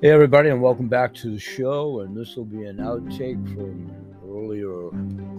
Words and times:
Hey, 0.00 0.10
everybody, 0.10 0.48
and 0.48 0.62
welcome 0.62 0.86
back 0.86 1.12
to 1.14 1.32
the 1.32 1.40
show. 1.40 2.02
And 2.02 2.16
this 2.16 2.36
will 2.36 2.44
be 2.44 2.66
an 2.66 2.76
outtake 2.76 3.44
from 3.52 3.90
an 3.90 4.16
earlier 4.24 4.90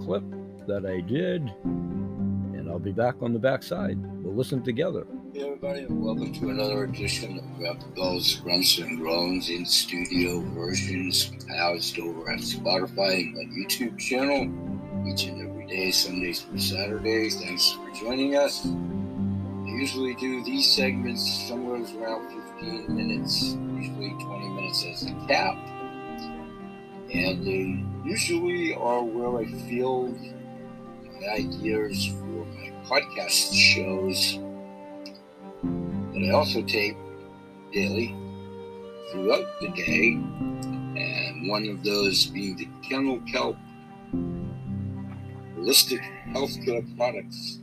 clip 0.04 0.24
that 0.67 0.85
I 0.85 0.99
did. 0.99 1.49
And 1.63 2.69
I'll 2.69 2.78
be 2.78 2.92
back 2.92 3.15
on 3.22 3.31
the 3.31 3.40
backside. 3.40 3.97
We'll 4.22 4.35
listen 4.35 4.62
together. 4.62 5.08
Hey, 5.33 5.44
everybody, 5.44 5.83
and 5.83 6.03
welcome 6.03 6.33
to 6.33 6.49
another 6.49 6.83
edition 6.83 7.40
of 7.40 7.58
Grab 7.58 7.96
Bells, 7.96 8.35
Grunts, 8.35 8.78
and 8.79 8.99
Groans 8.99 9.49
in 9.49 9.65
studio 9.65 10.42
versions 10.53 11.31
housed 11.55 11.97
over 11.97 12.29
at 12.29 12.39
Spotify 12.39 13.13
and 13.13 13.35
my 13.35 13.44
YouTube 13.44 13.97
channel 13.97 14.44
each 15.07 15.23
and 15.23 15.41
every 15.41 15.67
day, 15.67 15.89
Sundays 15.89 16.41
through 16.41 16.59
Saturdays. 16.59 17.39
Thanks 17.39 17.71
for 17.71 17.89
joining 17.91 18.35
us. 18.35 18.67
Usually 19.80 20.13
do 20.16 20.43
these 20.43 20.70
segments 20.70 21.47
somewhere 21.47 21.77
around 21.77 22.27
15 22.59 22.93
minutes, 22.93 23.55
usually 23.77 24.09
20 24.09 24.49
minutes 24.49 24.85
as 24.85 25.03
a 25.03 25.13
cap. 25.25 25.55
And 27.13 27.45
they 27.45 27.81
usually 28.03 28.73
are 28.73 29.01
where 29.01 29.39
I 29.39 29.45
field 29.70 30.20
my 31.21 31.27
ideas 31.34 32.07
for 32.07 32.45
my 32.45 32.73
podcast 32.89 33.53
shows 33.53 34.37
that 35.63 36.27
I 36.27 36.31
also 36.31 36.61
tape 36.61 36.98
daily 37.71 38.13
throughout 39.13 39.48
the 39.61 39.70
day. 39.70 40.20
And 40.99 41.48
one 41.48 41.65
of 41.70 41.85
those 41.85 42.25
being 42.25 42.57
the 42.57 42.67
Kennel 42.84 43.21
Kelp 43.31 43.55
Holistic 45.55 46.03
Healthcare 46.34 46.84
Products 46.98 47.59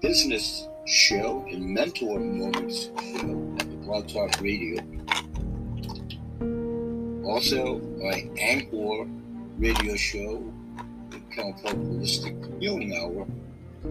Business 0.00 0.68
Show 0.86 1.44
and 1.50 1.66
Mentor 1.66 2.20
Moments 2.20 2.84
show 2.84 3.56
at 3.58 3.68
the 3.68 3.76
Blog 3.82 4.06
Talk 4.06 4.40
Radio. 4.40 4.80
Also, 7.24 7.80
my 8.00 8.30
Anchor 8.38 9.10
radio 9.58 9.96
show, 9.96 10.52
the 11.10 11.18
Count 11.34 11.56
Holistic 11.64 12.60
Healing 12.60 12.94
Hour. 12.94 13.26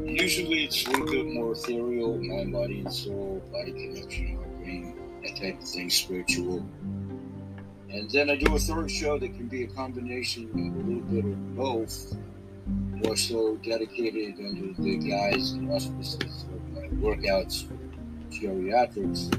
Usually 0.06 0.64
it's 0.64 0.88
a 0.88 0.92
little 0.92 1.08
bit 1.08 1.26
more 1.28 1.52
ethereal, 1.52 2.18
mind, 2.18 2.54
body, 2.54 2.80
and 2.80 2.94
soul, 2.94 3.44
body 3.52 3.74
connection, 3.74 4.38
heart, 4.38 4.58
brain, 4.60 4.96
that 5.24 5.36
type 5.36 5.62
of 5.62 5.68
thing, 5.68 5.90
spiritual. 5.90 6.66
And 7.90 8.10
then 8.12 8.30
I 8.30 8.38
do 8.38 8.56
a 8.56 8.60
third 8.60 8.90
show 8.90 9.20
that 9.20 9.36
can 9.36 9.48
be 9.48 9.64
a 9.64 9.68
combination 9.68 10.46
of 10.46 10.56
a 10.56 10.58
little 10.58 11.02
bit 11.02 11.26
of 11.26 11.56
both, 11.58 12.16
more 13.04 13.16
so 13.16 13.56
dedicated 13.58 14.36
under 14.40 14.74
the 14.82 14.98
guise 14.98 15.52
and 15.52 15.72
auspices 15.72 16.46
of 16.54 16.74
my 16.74 16.88
workouts 17.02 17.68
geriatrics, 18.32 19.32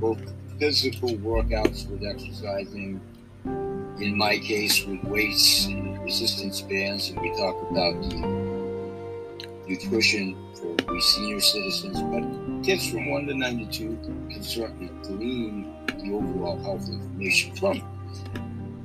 both 0.00 0.20
physical 0.58 1.10
workouts 1.10 1.88
with 1.88 2.04
exercising, 2.04 3.00
in 3.44 4.16
my 4.16 4.38
case 4.38 4.84
with 4.84 5.02
weights 5.04 5.66
and 5.66 6.02
resistance 6.02 6.60
bands, 6.62 7.10
and 7.10 7.20
we 7.20 7.30
talk 7.36 7.56
about 7.70 8.00
the 8.10 9.64
nutrition 9.66 10.36
for 10.54 10.92
we 10.92 11.00
senior 11.00 11.40
citizens, 11.40 12.00
but 12.02 12.64
kids 12.64 12.90
from 12.90 13.10
1 13.10 13.26
to 13.26 13.34
92 13.34 13.98
can 14.30 14.42
certainly 14.42 14.90
glean 15.02 15.74
the 15.86 16.12
overall 16.12 16.58
health 16.62 16.88
information 16.88 17.54
from. 17.56 17.82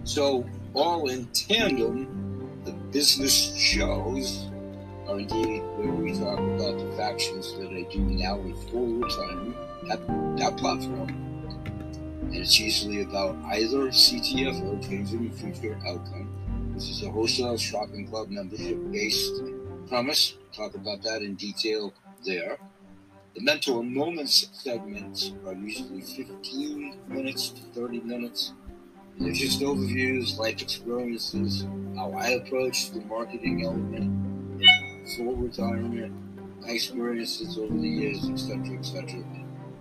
So, 0.03 0.45
all 0.73 1.09
in 1.09 1.25
tandem, 1.27 2.18
business 2.91 3.55
shows 3.55 4.47
are 5.07 5.19
indeed 5.19 5.61
where 5.77 5.91
we 5.91 6.11
talk 6.13 6.39
about 6.39 6.77
the 6.77 6.91
factions 6.97 7.55
that 7.57 7.69
I 7.71 7.83
do 7.91 7.99
now 7.99 8.39
in 8.39 8.55
full 8.67 8.87
retirement 8.95 9.55
at 9.91 10.05
that 10.37 10.57
platform. 10.57 11.09
And 12.23 12.35
it's 12.35 12.59
usually 12.59 13.01
about 13.01 13.35
either 13.45 13.89
CTF 13.89 14.61
CTFO, 14.61 14.87
Changing 14.87 15.31
Future 15.31 15.79
Outcome. 15.87 16.73
This 16.73 16.89
is 16.89 17.03
a 17.03 17.11
wholesale 17.11 17.57
shopping 17.57 18.07
club 18.07 18.29
membership 18.29 18.77
based 18.91 19.41
premise. 19.87 20.37
Talk 20.53 20.73
about 20.75 21.03
that 21.03 21.21
in 21.21 21.35
detail 21.35 21.93
there. 22.25 22.57
The 23.35 23.41
mentor 23.41 23.83
moments 23.83 24.49
segments 24.53 25.33
are 25.45 25.53
usually 25.53 26.01
15 26.01 26.95
minutes 27.07 27.49
to 27.49 27.61
30 27.79 28.01
minutes. 28.01 28.53
They're 29.19 29.33
just 29.33 29.59
overviews, 29.59 30.37
life 30.37 30.61
experiences, 30.61 31.67
how 31.97 32.13
I 32.13 32.29
approach 32.29 32.91
the 32.91 33.01
marketing 33.01 33.65
element, 33.65 34.63
full 35.17 35.35
retirement, 35.35 36.13
experiences 36.65 37.57
over 37.57 37.77
the 37.77 37.89
years, 37.89 38.29
etc., 38.29 38.77
etc. 38.77 39.21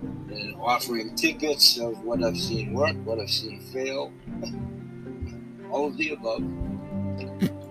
And 0.03 0.57
offering 0.61 1.15
tidbits 1.15 1.79
of 1.79 2.03
what 2.03 2.25
I've 2.25 2.37
seen 2.37 2.75
work, 2.75 2.97
what 3.05 3.21
I've 3.21 3.31
seen 3.31 3.61
fail, 3.73 4.13
all 5.71 5.87
of 5.87 5.97
the 5.97 6.15
above. 6.15 6.43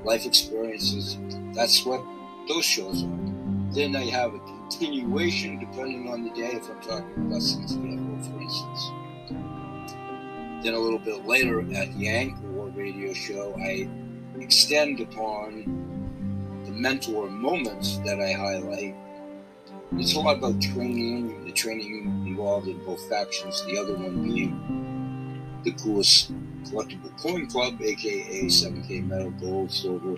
Life 0.05 0.25
experiences. 0.25 1.17
That's 1.53 1.85
what 1.85 2.01
those 2.47 2.63
shows 2.63 3.03
are. 3.03 3.73
Then 3.73 3.93
I 3.97 4.05
have 4.05 4.33
a 4.33 4.39
continuation 4.39 5.59
depending 5.59 6.07
on 6.09 6.23
the 6.23 6.29
day 6.29 6.53
if 6.53 6.69
I'm 6.69 6.81
talking 6.81 7.29
CTFO, 7.29 8.31
for 8.31 8.41
instance. 8.41 9.06
Then 10.63 10.73
a 10.73 10.79
little 10.79 10.99
bit 10.99 11.25
later 11.25 11.61
at 11.61 11.97
the 11.97 12.07
Anchor 12.07 12.47
radio 12.77 13.13
show, 13.13 13.55
I 13.59 13.87
extend 14.39 14.99
upon 14.99 16.63
the 16.65 16.71
mentor 16.71 17.29
moments 17.29 17.97
that 17.99 18.19
I 18.19 18.33
highlight. 18.33 18.95
It's 19.93 20.15
a 20.15 20.19
lot 20.19 20.37
about 20.37 20.61
training, 20.61 21.45
the 21.45 21.51
training 21.51 22.25
involved 22.27 22.67
in 22.67 22.83
both 22.85 23.07
factions, 23.09 23.65
the 23.65 23.77
other 23.79 23.95
one 23.95 24.23
being 24.23 25.61
the 25.63 25.71
coolest 25.71 26.31
collectible 26.65 27.17
coin 27.21 27.47
club, 27.47 27.81
aka 27.81 28.45
7K 28.45 29.07
metal, 29.07 29.31
gold, 29.31 29.71
silver, 29.71 30.17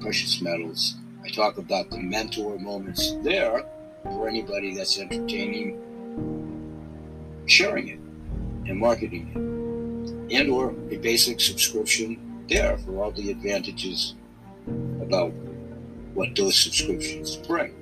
precious 0.00 0.40
metals. 0.40 0.96
I 1.24 1.28
talk 1.28 1.58
about 1.58 1.90
the 1.90 1.98
mentor 1.98 2.58
moments 2.58 3.14
there 3.22 3.64
for 4.02 4.28
anybody 4.28 4.74
that's 4.74 4.98
entertaining, 4.98 5.78
sharing 7.46 7.88
it 7.88 7.98
and 8.68 8.78
marketing 8.78 9.30
it, 9.34 9.51
and 10.32 10.50
or 10.50 10.70
a 10.90 10.96
basic 10.96 11.40
subscription 11.40 12.44
there 12.48 12.78
for 12.78 13.02
all 13.02 13.10
the 13.12 13.30
advantages 13.30 14.14
about 15.00 15.32
what 16.14 16.34
those 16.36 16.56
subscriptions 16.56 17.36
bring. 17.36 17.72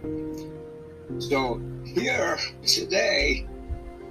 So 1.18 1.60
here 1.84 2.38
today, 2.66 3.46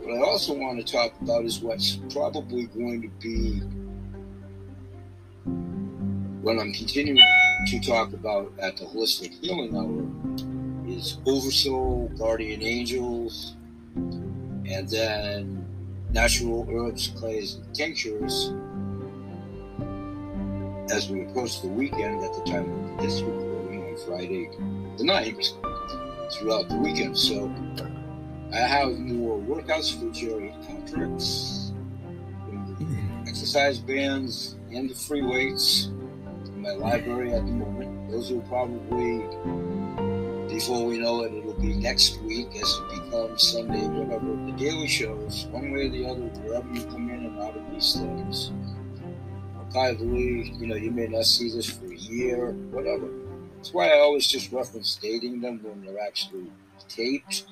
what 0.02 0.18
I 0.18 0.22
also 0.22 0.54
want 0.54 0.86
to 0.86 0.92
talk 0.92 1.14
about 1.22 1.46
is 1.46 1.60
what's 1.60 1.98
probably 2.12 2.66
going 2.66 3.02
to 3.02 3.10
be 3.20 3.62
what 6.42 6.58
I'm 6.58 6.74
continuing 6.74 7.20
to 7.68 7.80
talk 7.82 8.14
about 8.14 8.54
at 8.60 8.78
the 8.78 8.86
Holistic 8.86 9.34
Healing 9.44 9.76
Hour 9.76 10.08
is 10.90 11.18
Oversoul, 11.26 12.10
Guardian 12.18 12.64
Angels, 12.64 13.56
and 13.96 14.88
then 14.90 15.59
natural 16.12 16.68
herbs, 16.72 17.10
clays, 17.16 17.56
and 17.56 17.76
tinctures 17.76 18.54
as 20.92 21.10
we 21.10 21.26
approach 21.26 21.62
the 21.62 21.68
weekend 21.68 22.24
at 22.24 22.34
the 22.34 22.44
time 22.52 22.70
of 22.72 23.02
this 23.02 23.22
recording 23.22 23.84
on 23.84 23.98
Friday 24.08 24.50
the 24.98 25.04
9th 25.04 26.34
throughout 26.34 26.68
the 26.68 26.76
weekend. 26.78 27.18
So 27.18 27.54
I 28.52 28.58
have 28.58 28.98
more 28.98 29.40
workouts 29.40 29.94
for 30.00 30.12
Jerry 30.12 30.54
contracts, 30.68 31.72
exercise 33.28 33.78
bands, 33.78 34.56
and 34.74 34.90
the 34.90 34.96
free 34.96 35.22
weights 35.22 35.86
in 36.46 36.62
my 36.62 36.72
library 36.72 37.34
at 37.34 37.46
the 37.46 37.52
moment. 37.52 38.10
Those 38.12 38.32
will 38.32 38.42
probably, 38.42 39.24
before 40.60 40.86
we 40.86 40.98
know 40.98 41.24
it, 41.24 41.34
it'll 41.34 41.54
be 41.54 41.74
next 41.74 42.22
week 42.24 42.50
as 42.62 42.80
it 42.80 42.90
becomes 42.90 43.48
Sunday, 43.48 43.88
whatever. 43.88 44.36
The 44.46 44.52
daily 44.58 44.90
shows, 44.90 45.48
one 45.52 45.72
way 45.72 45.86
or 45.86 45.90
the 45.90 46.06
other, 46.06 46.28
wherever 46.42 46.68
you 46.74 46.84
come 46.84 47.10
in 47.10 47.28
and 47.28 47.40
out 47.40 47.56
of 47.56 47.64
these 47.72 47.96
things. 47.96 48.52
Archivally, 49.58 50.60
you 50.60 50.68
know, 50.68 50.76
you 50.76 50.92
may 50.92 51.08
not 51.08 51.24
see 51.24 51.50
this 51.50 51.66
for 51.66 51.86
a 51.86 51.96
year, 51.96 52.52
whatever. 52.72 53.08
That's 53.56 53.74
why 53.74 53.88
I 53.88 54.00
always 54.00 54.28
just 54.28 54.52
reference 54.52 55.00
dating 55.02 55.40
them 55.40 55.62
when 55.64 55.82
they're 55.82 56.06
actually 56.06 56.52
taped, 56.90 57.46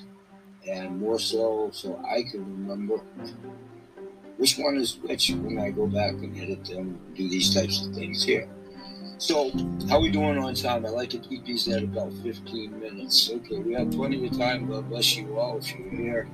and 0.68 1.00
more 1.00 1.18
so 1.18 1.70
so 1.72 2.04
I 2.06 2.24
can 2.24 2.42
remember 2.42 2.98
which 4.36 4.58
one 4.58 4.76
is 4.76 4.98
which 4.98 5.30
when 5.30 5.60
I 5.60 5.70
go 5.70 5.88
back 5.88 6.16
and 6.16 6.38
edit 6.38 6.66
them, 6.66 7.00
do 7.16 7.30
these 7.30 7.56
types 7.56 7.86
of 7.86 7.96
things 7.96 8.26
here. 8.26 8.50
So, 9.20 9.52
how 9.90 10.00
we 10.00 10.12
doing 10.12 10.38
on 10.38 10.54
time? 10.54 10.86
I 10.86 10.90
like 10.90 11.10
to 11.10 11.18
keep 11.18 11.44
these 11.44 11.68
at 11.70 11.82
about 11.82 12.14
15 12.22 12.80
minutes. 12.80 13.32
Okay, 13.32 13.58
we 13.58 13.74
have 13.74 13.90
plenty 13.90 14.28
of 14.28 14.38
time. 14.38 14.68
God 14.68 14.90
bless 14.90 15.18
you 15.18 15.40
all 15.40 15.58
if 15.58 15.74
you're 15.74 15.90
here. 15.90 16.26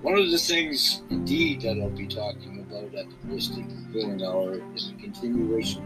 One 0.00 0.18
of 0.18 0.30
the 0.30 0.38
things, 0.38 1.02
indeed, 1.10 1.60
that 1.62 1.78
I'll 1.78 1.90
be 1.90 2.06
talking 2.06 2.66
about 2.66 2.94
at 2.94 3.06
the 3.10 3.28
Holistic 3.28 3.92
Healing 3.92 4.24
Hour 4.24 4.62
is 4.74 4.90
a 4.90 5.02
continuation 5.02 5.82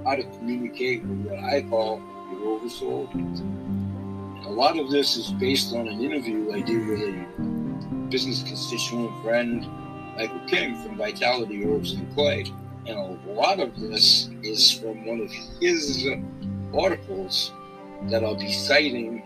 of 0.00 0.04
how 0.04 0.16
to 0.16 0.24
communicate 0.38 1.04
with 1.04 1.30
what 1.30 1.38
I 1.38 1.62
call 1.62 2.02
your 2.32 2.56
oversoul. 2.56 3.08
A 4.46 4.50
lot 4.50 4.80
of 4.80 4.90
this 4.90 5.16
is 5.16 5.30
based 5.30 5.76
on 5.76 5.86
an 5.86 6.00
interview 6.00 6.52
I 6.52 6.60
did 6.60 6.88
with 6.88 7.00
a 7.02 8.08
business 8.08 8.42
constituent 8.42 9.22
friend 9.22 9.64
Michael 10.16 10.40
King 10.48 10.74
from 10.82 10.96
Vitality 10.96 11.64
Herbs 11.64 11.92
and 11.92 12.12
Clay. 12.14 12.46
And 12.88 12.98
a 12.98 13.32
lot 13.32 13.60
of 13.60 13.78
this 13.78 14.30
is 14.42 14.72
from 14.72 15.04
one 15.04 15.20
of 15.20 15.30
his 15.60 16.06
articles 16.74 17.52
that 18.04 18.24
I'll 18.24 18.34
be 18.34 18.50
citing 18.50 19.22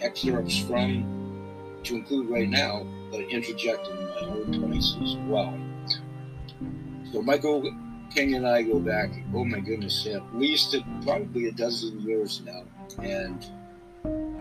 excerpts 0.00 0.58
from 0.58 1.78
to 1.84 1.94
include 1.94 2.28
right 2.28 2.48
now, 2.48 2.84
but 3.12 3.20
interjecting 3.20 3.94
my 3.94 4.20
own 4.22 4.60
points 4.60 4.96
as 5.00 5.16
well. 5.28 5.56
So 7.12 7.22
Michael 7.22 7.62
King 8.12 8.34
and 8.34 8.46
I 8.46 8.62
go 8.62 8.80
back, 8.80 9.10
oh 9.32 9.44
my 9.44 9.60
goodness, 9.60 10.04
at 10.06 10.36
least 10.36 10.74
a, 10.74 10.84
probably 11.04 11.46
a 11.46 11.52
dozen 11.52 12.00
years 12.00 12.42
now. 12.44 12.64
And 13.00 13.46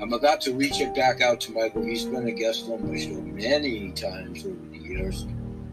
I'm 0.01 0.13
about 0.13 0.41
to 0.41 0.53
reach 0.53 0.81
it 0.81 0.95
back 0.95 1.21
out 1.21 1.39
to 1.41 1.51
Michael. 1.51 1.83
He's 1.83 2.05
been 2.05 2.27
a 2.27 2.31
guest 2.31 2.67
on 2.69 2.91
my 2.91 2.97
show 2.97 3.21
many 3.21 3.91
times 3.91 4.45
over 4.45 4.55
the 4.71 4.79
years. 4.79 5.27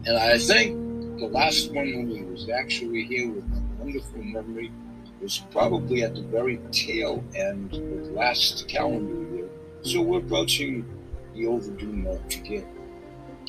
And 0.05 0.17
I 0.17 0.37
think 0.37 0.84
the 1.17 1.27
last 1.27 1.71
one 1.73 1.95
when 1.95 2.09
he 2.09 2.23
was 2.23 2.49
actually 2.49 3.03
here 3.03 3.31
with 3.31 3.43
a 3.43 3.83
wonderful 3.83 4.23
memory 4.23 4.71
was 5.21 5.39
probably 5.51 6.03
at 6.03 6.15
the 6.15 6.21
very 6.21 6.57
tail 6.71 7.23
end 7.35 7.73
of 7.73 8.11
last 8.11 8.67
calendar 8.67 9.35
year. 9.35 9.49
So 9.81 10.01
we're 10.01 10.19
approaching 10.19 10.85
the 11.33 11.47
overdue 11.47 11.87
mark 11.87 12.27
to 12.29 12.39
get 12.39 12.65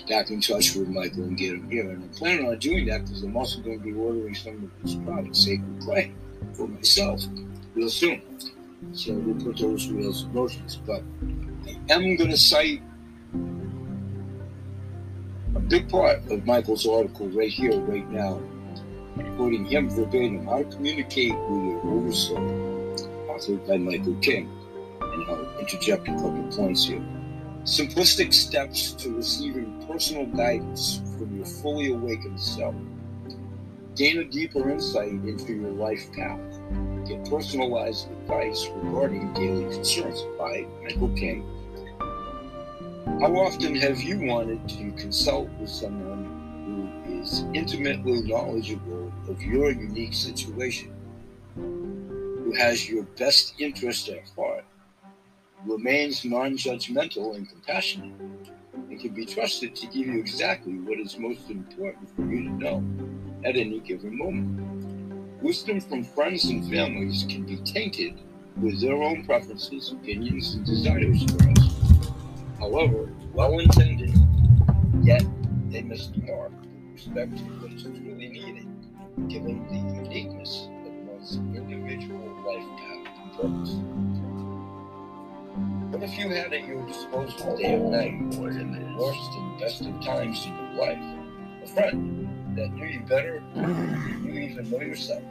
back 0.09 0.31
in 0.31 0.41
touch 0.41 0.75
with 0.75 0.89
Michael 0.89 1.25
and 1.25 1.37
get 1.37 1.55
him 1.55 1.71
here. 1.71 1.91
And 1.91 2.05
I'm 2.05 2.09
planning 2.11 2.49
on 2.49 2.59
doing 2.59 2.87
that 2.87 3.05
because 3.05 3.23
I'm 3.23 3.37
also 3.37 3.61
going 3.61 3.79
to 3.79 3.85
be 3.85 3.93
ordering 3.93 4.35
some 4.35 4.71
of 4.71 4.83
his 4.83 4.95
products, 4.97 5.45
Sacred 5.45 5.81
Clay, 5.81 6.13
for 6.55 6.69
myself 6.69 7.23
real 7.75 7.91
soon. 7.91 8.23
So 8.93 9.15
we'll 9.15 9.43
put 9.45 9.59
those 9.59 9.89
wheels 9.89 10.25
in 10.25 10.35
motion. 10.35 10.65
But 10.87 11.03
I 11.91 11.95
am 11.95 12.17
going 12.17 12.31
to 12.31 12.37
cite 12.37 12.83
big 15.69 15.89
part 15.89 16.19
of 16.31 16.47
Michael's 16.47 16.87
article 16.87 17.29
right 17.31 17.51
here, 17.51 17.79
right 17.81 18.09
now, 18.11 18.41
quoting 19.37 19.65
him 19.65 19.91
verbatim, 19.91 20.47
How 20.47 20.59
to 20.59 20.65
Communicate 20.65 21.33
with 21.33 21.65
Your 21.65 21.81
Oversoul, 21.87 22.39
authored 23.29 23.67
by 23.67 23.77
Michael 23.77 24.15
King. 24.17 24.49
And 25.01 25.25
I'll 25.29 25.59
interject 25.59 26.09
a 26.09 26.13
couple 26.13 26.47
points 26.57 26.85
here. 26.85 27.03
Simplistic 27.65 28.33
steps 28.33 28.93
to 28.93 29.17
receiving 29.17 29.85
personal 29.89 30.27
guidance 30.27 31.01
from 31.19 31.37
your 31.37 31.47
fully 31.47 31.91
awakened 31.93 32.41
self. 32.41 32.75
Gain 33.97 34.19
a 34.19 34.25
deeper 34.25 34.71
insight 34.71 35.09
into 35.09 35.55
your 35.55 35.73
life 35.73 36.13
path. 36.13 36.39
Get 37.09 37.29
personalized 37.29 38.09
advice 38.11 38.69
regarding 38.77 39.33
daily 39.33 39.65
concerns 39.75 40.23
by 40.39 40.67
Michael 40.83 41.09
King. 41.17 41.45
How 43.07 43.35
often 43.37 43.75
have 43.77 44.03
you 44.03 44.27
wanted 44.27 44.69
to 44.69 44.91
consult 44.93 45.49
with 45.59 45.71
someone 45.71 46.27
who 47.07 47.23
is 47.23 47.45
intimately 47.55 48.21
knowledgeable 48.21 49.11
of 49.27 49.41
your 49.41 49.71
unique 49.71 50.13
situation, 50.13 50.93
who 51.55 52.53
has 52.59 52.91
your 52.91 53.05
best 53.17 53.55
interest 53.59 54.11
at 54.11 54.29
heart, 54.37 54.67
remains 55.65 56.27
non 56.27 56.59
judgmental 56.59 57.37
and 57.37 57.49
compassionate, 57.49 58.21
and 58.75 59.01
can 59.01 59.15
be 59.15 59.25
trusted 59.25 59.75
to 59.77 59.87
give 59.87 60.09
you 60.09 60.19
exactly 60.19 60.75
what 60.75 60.99
is 61.01 61.17
most 61.17 61.49
important 61.49 62.15
for 62.15 62.23
you 62.23 62.43
to 62.43 62.51
know 62.51 62.85
at 63.47 63.57
any 63.57 63.81
given 63.81 64.19
moment. 64.19 65.43
Wisdom 65.43 65.81
from 65.81 66.05
friends 66.05 66.45
and 66.47 66.69
families 66.69 67.25
can 67.27 67.45
be 67.45 67.57
tainted 67.59 68.21
with 68.61 68.79
their 68.81 69.03
own 69.03 69.25
preferences, 69.25 69.93
opinions, 69.93 70.55
and 70.55 70.67
desires 70.67 71.25
for 71.25 71.51
us. 71.51 71.76
However, 72.59 73.13
well 73.35 73.59
intended, 73.59 74.15
yet 75.03 75.25
they 75.69 75.83
missed 75.83 76.15
the 76.15 76.23
mark 76.23 76.53
with 76.63 76.95
respect 76.95 77.37
to 77.37 77.45
what 77.45 77.73
is 77.73 77.83
truly 77.83 78.29
needed, 78.29 78.67
given 79.29 79.67
the 79.69 79.77
uniqueness 80.03 80.69
of 80.87 80.93
one's 81.07 81.37
individual 81.37 82.27
life 82.47 82.67
path 82.79 83.07
and 83.23 83.33
purpose. 83.37 83.75
What 85.93 86.03
if 86.03 86.19
you 86.19 86.29
had 86.31 86.53
at 86.53 86.67
your 86.67 86.85
disposal 86.87 87.57
day 87.57 87.75
or 87.75 87.91
night, 87.91 88.39
or 88.39 88.49
in 88.49 88.73
the 88.73 89.03
worst 89.03 89.31
and 89.35 89.61
best 89.61 89.81
of 89.83 90.01
times 90.03 90.47
in 90.47 90.55
your 90.57 90.87
life, 90.87 91.05
a 91.63 91.67
friend 91.67 92.29
that 92.57 92.73
knew 92.73 92.87
you 92.87 93.01
better 93.01 93.43
than 93.55 94.25
you 94.25 94.33
even 94.41 94.71
know 94.71 94.81
yourself? 94.81 95.23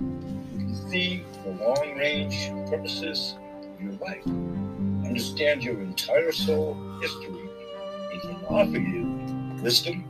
You 0.00 0.58
can 0.58 0.74
see 0.90 1.22
the 1.44 1.50
long 1.62 1.96
range 1.98 2.50
purposes 2.70 3.36
of 3.62 3.80
your 3.82 3.92
life, 3.92 4.24
understand 5.10 5.64
your 5.64 5.80
entire 5.80 6.30
soul 6.30 6.76
history, 7.02 7.50
and 8.12 8.20
can 8.22 8.44
offer 8.48 8.78
you 8.78 9.60
wisdom 9.60 10.04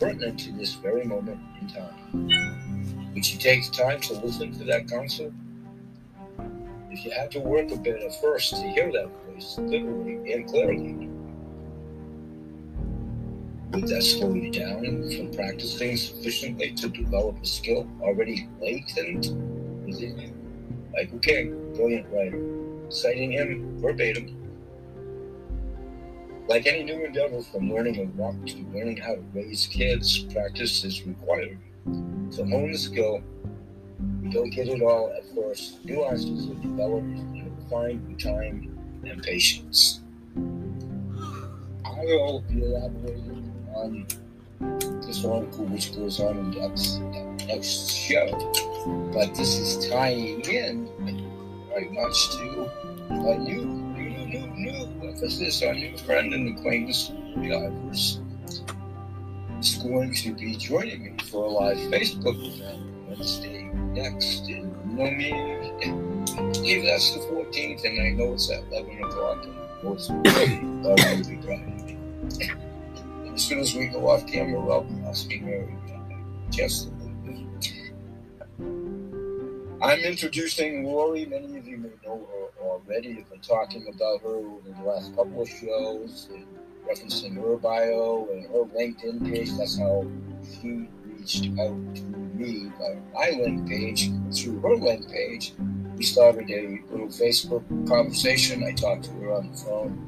pertinent 0.00 0.40
to 0.40 0.52
this 0.52 0.72
very 0.76 1.04
moment 1.04 1.38
in 1.60 1.68
time. 1.68 3.12
Would 3.12 3.30
you 3.30 3.38
take 3.38 3.70
time 3.72 4.00
to 4.00 4.14
listen 4.14 4.52
to 4.52 4.64
that 4.64 4.88
counsel? 4.88 5.30
If 6.90 7.04
you 7.04 7.10
had 7.10 7.30
to 7.32 7.40
work 7.40 7.70
a 7.72 7.76
bit 7.76 8.02
at 8.02 8.20
first 8.22 8.56
to 8.56 8.62
hear 8.70 8.90
that 8.90 9.10
voice 9.26 9.56
clearly 9.56 10.32
and 10.32 10.48
clearly, 10.48 11.10
would 13.72 13.86
that 13.88 14.02
slow 14.02 14.32
you 14.32 14.50
down 14.50 15.10
from 15.10 15.30
practicing 15.34 15.98
sufficiently 15.98 16.72
to 16.72 16.88
develop 16.88 17.36
a 17.42 17.46
skill 17.46 17.86
already 18.00 18.48
latent 18.62 19.26
within 19.84 20.18
you? 20.18 20.34
Michael 20.94 21.18
King, 21.18 21.74
brilliant 21.74 22.06
writer, 22.10 22.42
citing 22.88 23.32
him 23.32 23.78
verbatim. 23.78 24.37
Like 26.48 26.66
any 26.66 26.82
new 26.82 27.04
endeavor, 27.04 27.42
from 27.42 27.70
learning 27.70 27.98
a 27.98 28.04
walk 28.16 28.34
to 28.46 28.56
learning 28.72 28.96
how 28.96 29.16
to 29.16 29.22
raise 29.34 29.66
kids, 29.66 30.20
practice 30.32 30.82
is 30.82 31.06
required. 31.06 31.58
To 31.84 32.44
hone 32.46 32.72
the 32.72 32.78
skill, 32.78 33.22
you 34.22 34.30
don't 34.30 34.48
get 34.48 34.66
it 34.68 34.80
all 34.80 35.12
at 35.14 35.24
first. 35.34 35.84
Nuances 35.84 36.48
are 36.48 36.54
developed 36.54 37.04
and 37.04 37.54
refined 37.58 38.08
with 38.08 38.18
time 38.18 38.78
and 39.04 39.22
patience. 39.22 40.00
I 41.84 42.04
will 42.04 42.42
be 42.48 42.64
elaborating 42.64 43.52
on 43.74 44.06
this 45.06 45.24
article, 45.26 45.66
which 45.66 45.94
goes 45.94 46.18
on 46.18 46.38
in 46.38 46.50
depth 46.52 46.98
next 47.46 47.90
show. 47.90 48.26
But 49.12 49.34
this 49.34 49.58
is 49.58 49.86
tying 49.90 50.40
in 50.46 50.88
very 51.68 51.90
much 51.90 52.30
to 52.36 52.70
a 53.10 53.38
new, 53.38 53.87
new, 54.28 54.46
new, 54.48 55.08
emphasis 55.08 55.62
on 55.62 55.76
new 55.76 55.96
friend 55.98 56.32
and 56.34 56.58
acquaintance 56.58 57.12
divers. 57.36 58.20
Is 59.58 59.74
going 59.82 60.14
to 60.14 60.34
be 60.34 60.54
joining 60.56 61.02
me 61.02 61.12
for 61.24 61.46
a 61.46 61.48
live 61.48 61.78
Facebook 61.90 62.36
event 62.36 63.08
Wednesday 63.08 63.64
next. 63.72 64.46
You 64.46 64.70
know 64.86 65.10
me, 65.10 65.32
if 65.82 66.84
that's 66.84 67.12
the 67.12 67.20
14th, 67.20 67.84
and 67.84 68.00
I 68.00 68.10
know 68.10 68.34
it's 68.34 68.50
at 68.50 68.62
11 68.70 69.02
o'clock, 69.02 69.44
and 69.44 69.56
most 69.82 70.10
people 70.10 70.32
will 70.32 70.96
be 71.24 71.38
of. 71.48 72.48
And 73.26 73.34
as 73.34 73.42
soon 73.42 73.58
as 73.58 73.74
we 73.74 73.88
go 73.88 74.08
off 74.10 74.26
camera, 74.26 74.60
I'll 74.60 74.84
be 74.84 75.02
asking 75.06 75.42
her 75.48 75.68
just 76.50 76.90
I'm 79.80 80.00
introducing 80.00 80.84
Lori. 80.84 81.24
Many 81.24 81.56
of 81.56 81.66
you 81.68 81.76
may 81.76 81.90
know 82.04 82.26
her 82.32 82.64
already. 82.64 83.18
I've 83.18 83.30
been 83.30 83.40
talking 83.40 83.86
about 83.86 84.22
her 84.22 84.36
over 84.36 84.70
the 84.76 84.82
last 84.82 85.14
couple 85.14 85.42
of 85.42 85.48
shows, 85.48 86.28
and 86.34 86.44
referencing 86.88 87.36
her 87.36 87.56
bio 87.56 88.28
and 88.32 88.42
her 88.46 88.64
LinkedIn 88.76 89.30
page. 89.30 89.56
That's 89.56 89.78
how 89.78 90.04
she 90.42 90.88
reached 91.04 91.46
out 91.60 91.94
to 91.94 92.02
me 92.34 92.72
by 92.78 92.98
my 93.14 93.30
link 93.38 93.68
page 93.68 94.10
through 94.34 94.58
her 94.60 94.74
link 94.74 95.08
page. 95.08 95.54
We 95.96 96.02
started 96.02 96.50
a 96.50 96.80
little 96.90 97.06
Facebook 97.06 97.64
conversation. 97.88 98.64
I 98.64 98.72
talked 98.72 99.04
to 99.04 99.12
her 99.12 99.34
on 99.34 99.52
the 99.52 99.58
phone. 99.58 100.04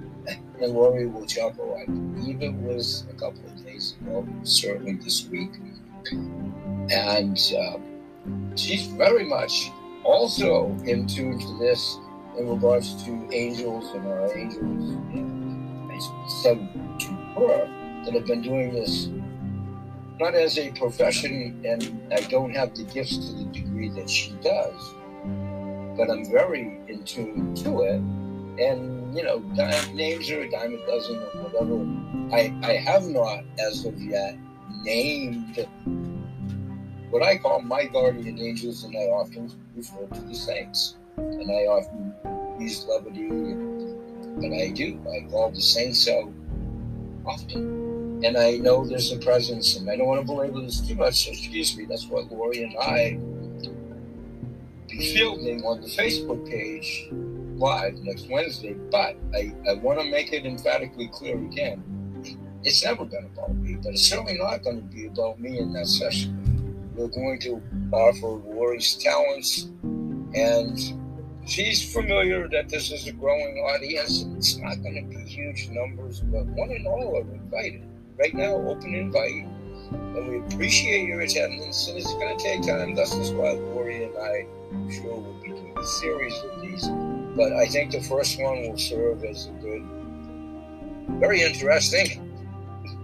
And 0.60 0.74
Lori 0.74 1.06
will 1.06 1.26
chuckle. 1.26 1.78
I 1.80 1.86
believe 1.86 2.42
it 2.42 2.52
was 2.54 3.06
a 3.08 3.14
couple 3.14 3.46
of 3.46 3.64
days 3.64 3.96
ago, 4.00 4.26
certainly 4.42 4.94
this 4.94 5.26
week. 5.28 5.50
And 6.90 7.38
uh, 7.56 7.78
she's 8.56 8.86
very 8.86 9.24
much 9.24 9.70
also 10.04 10.66
in 10.84 11.06
tune 11.06 11.38
to 11.38 11.58
this 11.58 11.98
in 12.38 12.48
regards 12.48 13.04
to 13.04 13.28
angels 13.32 13.94
and 13.94 14.06
our 14.06 14.36
angels. 14.36 14.96
Said 16.42 16.58
to 17.00 17.12
her 17.36 17.66
that 18.04 18.14
I've 18.14 18.26
been 18.26 18.40
doing 18.40 18.72
this 18.72 19.08
not 20.20 20.34
as 20.34 20.58
a 20.58 20.70
profession, 20.72 21.62
and 21.64 22.12
I 22.12 22.20
don't 22.20 22.54
have 22.54 22.74
the 22.74 22.84
gifts 22.84 23.16
to 23.16 23.32
the 23.32 23.44
degree 23.44 23.88
that 23.88 24.08
she 24.08 24.32
does, 24.42 24.94
but 25.96 26.10
I'm 26.10 26.30
very 26.30 26.78
in 26.88 27.02
tune 27.04 27.54
to 27.56 27.82
it. 27.82 28.00
And 28.60 29.16
you 29.16 29.24
know, 29.24 29.38
names 29.94 30.30
are 30.30 30.42
a 30.42 30.50
dime 30.50 30.74
a 30.74 30.86
dozen 30.86 31.16
or 31.16 31.42
whatever. 31.42 32.36
I 32.36 32.54
I 32.62 32.76
have 32.76 33.04
not, 33.04 33.44
as 33.58 33.86
of 33.86 34.00
yet, 34.00 34.36
named 34.82 35.66
what 37.10 37.22
I 37.22 37.38
call 37.38 37.60
my 37.60 37.86
guardian 37.86 38.38
angels, 38.38 38.84
and 38.84 38.96
I 38.96 39.10
often 39.10 39.52
refer 39.76 40.06
to 40.06 40.20
the 40.22 40.34
saints. 40.34 40.96
And 41.16 41.50
I 41.50 41.66
often 41.66 42.14
use 42.58 42.86
levity, 42.86 43.28
but 43.28 44.52
I 44.54 44.70
do. 44.70 45.00
I 45.10 45.28
call 45.30 45.50
the 45.50 45.60
saints 45.60 46.08
out 46.08 46.32
often 47.26 48.24
And 48.24 48.36
I 48.36 48.56
know 48.56 48.86
there's 48.86 49.12
a 49.12 49.18
presence, 49.18 49.76
and 49.76 49.90
I 49.90 49.96
don't 49.96 50.06
want 50.06 50.20
to 50.20 50.26
belabor 50.26 50.60
this 50.60 50.80
too 50.80 50.94
much, 50.94 51.24
so 51.24 51.30
excuse 51.32 51.76
me. 51.76 51.84
That's 51.84 52.06
what 52.06 52.30
Lori 52.30 52.62
and 52.62 52.76
I 52.80 53.18
be 54.88 55.14
fielding 55.14 55.62
on 55.64 55.80
the 55.80 55.88
Facebook 55.88 56.48
page 56.48 57.08
live 57.56 57.94
next 58.02 58.28
Wednesday. 58.28 58.74
But 58.90 59.16
I, 59.34 59.52
I 59.68 59.74
want 59.74 60.00
to 60.00 60.10
make 60.10 60.32
it 60.32 60.46
emphatically 60.46 61.08
clear 61.08 61.36
again 61.36 61.82
it's 62.62 62.84
never 62.84 63.04
been 63.04 63.24
about 63.24 63.54
me, 63.54 63.76
but 63.76 63.92
it's 63.92 64.02
certainly 64.02 64.36
not 64.36 64.62
going 64.62 64.76
to 64.76 64.94
be 64.94 65.06
about 65.06 65.40
me 65.40 65.58
in 65.58 65.72
that 65.72 65.86
session. 65.86 66.49
We're 67.00 67.08
going 67.08 67.38
to 67.40 67.62
offer 67.92 68.26
Lori's 68.26 68.94
talents, 68.96 69.70
and 70.34 70.78
she's 71.46 71.94
familiar 71.94 72.46
that 72.48 72.68
this 72.68 72.92
is 72.92 73.06
a 73.06 73.12
growing 73.12 73.56
audience. 73.56 74.26
It's 74.36 74.58
not 74.58 74.82
going 74.82 74.96
to 74.96 75.16
be 75.16 75.24
huge 75.24 75.70
numbers, 75.70 76.20
but 76.20 76.44
one 76.44 76.70
and 76.70 76.86
all 76.86 77.16
are 77.16 77.20
invited. 77.22 77.88
Right 78.18 78.34
now, 78.34 78.54
open 78.56 78.94
invite, 78.94 79.46
and 79.92 80.28
we 80.28 80.40
appreciate 80.40 81.06
your 81.06 81.22
attendance. 81.22 81.88
And 81.88 81.96
it's 81.96 82.12
going 82.12 82.36
to 82.36 82.44
take 82.44 82.66
time. 82.66 82.94
That's 82.94 83.16
just 83.16 83.32
why 83.32 83.52
Lori 83.52 84.04
and 84.04 84.18
I, 84.18 84.46
I'm 84.70 84.92
sure, 84.92 85.14
will 85.14 85.40
be 85.42 85.48
doing 85.48 85.74
a 85.78 85.86
series 85.86 86.38
of 86.42 86.60
these. 86.60 86.86
But 87.34 87.54
I 87.54 87.64
think 87.64 87.92
the 87.92 88.02
first 88.02 88.38
one 88.38 88.68
will 88.68 88.76
serve 88.76 89.24
as 89.24 89.46
a 89.46 89.52
good, 89.52 89.88
very 91.18 91.40
interesting 91.40 92.29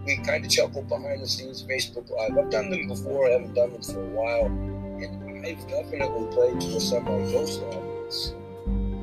we 0.06 0.16
kind 0.18 0.44
of 0.44 0.50
chuckle 0.50 0.82
behind 0.82 1.22
the 1.22 1.28
scenes 1.28 1.64
Facebook 1.64 2.08
Live. 2.10 2.38
I've 2.38 2.50
done 2.50 2.70
them 2.70 2.86
before, 2.86 3.26
I 3.26 3.32
haven't 3.32 3.54
done 3.54 3.72
them 3.72 3.82
for 3.82 4.00
a 4.00 4.08
while, 4.10 4.46
and 4.46 5.44
I've 5.44 5.68
definitely 5.68 6.26
played 6.34 6.60
to 6.60 6.76
a 6.76 6.80
semi 6.80 7.32
ghost 7.32 7.60
audience. 7.62 8.34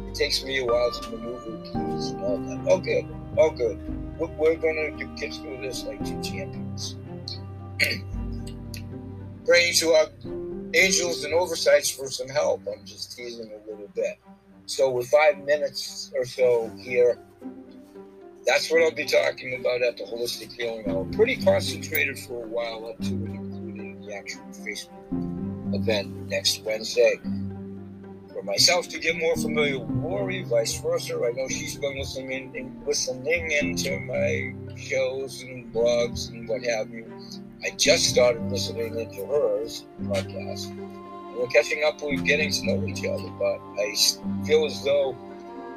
It 0.09 0.15
takes 0.15 0.43
me 0.43 0.59
a 0.59 0.65
while 0.65 0.91
to 0.91 1.09
maneuver 1.11 1.57
keys 1.63 2.11
and 2.11 2.23
all 2.23 2.37
that. 2.37 2.65
Oh, 2.69 2.79
good. 2.79 3.05
Oh, 3.37 3.49
good. 3.51 3.77
We're 4.37 4.55
going 4.55 4.97
to 4.97 5.05
get 5.19 5.33
through 5.33 5.61
this 5.61 5.83
like 5.83 6.03
two 6.05 6.21
champions. 6.21 6.95
Praying 9.45 9.73
to 9.75 9.89
our 9.93 10.07
angels 10.73 11.23
and 11.25 11.33
oversouls 11.33 11.93
for 11.97 12.09
some 12.09 12.29
help. 12.29 12.61
I'm 12.67 12.85
just 12.85 13.17
teasing 13.17 13.51
a 13.51 13.69
little 13.69 13.89
bit. 13.93 14.19
So, 14.65 14.89
with 14.89 15.07
five 15.07 15.39
minutes 15.39 16.13
or 16.15 16.23
so 16.23 16.71
here, 16.79 17.17
that's 18.45 18.69
what 18.69 18.81
I'll 18.81 18.91
be 18.91 19.05
talking 19.05 19.57
about 19.59 19.81
at 19.81 19.97
the 19.97 20.03
Holistic 20.03 20.51
Healing 20.53 20.89
Hour. 20.89 21.05
Pretty 21.13 21.37
concentrated 21.37 22.19
for 22.19 22.43
a 22.43 22.47
while 22.47 22.87
up 22.87 22.99
to 22.99 23.13
and 23.13 23.35
including 23.35 24.01
the 24.05 24.13
actual 24.13 24.43
Facebook 24.51 25.75
event 25.75 26.29
next 26.29 26.63
Wednesday. 26.63 27.19
For 28.33 28.43
myself 28.43 28.89
to 28.89 28.99
get 28.99 29.15
more 29.17 29.35
familiar 29.35 29.79
with 29.79 29.95
Lori, 30.03 30.43
vice 30.43 30.79
versa. 30.81 31.15
I 31.15 31.31
know 31.31 31.47
she's 31.47 31.77
been 31.77 31.97
listening 31.97 32.55
in, 32.55 32.81
listening 32.85 33.51
into 33.51 33.99
my 34.01 34.53
shows 34.75 35.41
and 35.43 35.71
blogs 35.73 36.29
and 36.29 36.47
what 36.49 36.63
have 36.63 36.89
you. 36.89 37.05
I 37.63 37.69
just 37.77 38.05
started 38.09 38.43
listening 38.51 38.99
into 38.99 39.25
hers 39.25 39.85
podcast. 40.01 40.75
We're 41.37 41.47
catching 41.47 41.83
up 41.85 42.01
We're 42.01 42.17
getting 42.17 42.51
to 42.51 42.65
know 42.65 42.85
each 42.85 43.05
other, 43.05 43.29
but 43.39 43.59
I 43.79 43.95
feel 44.45 44.65
as 44.65 44.83
though, 44.83 45.15